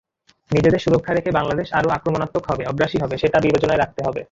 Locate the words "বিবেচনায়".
3.45-3.81